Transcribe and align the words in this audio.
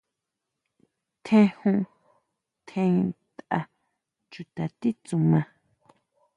Tjen 1.23 1.45
jun, 1.57 1.79
tjen 2.67 2.95
tʼa 3.37 3.59
chuta 4.31 4.63
titsuma. 4.79 5.39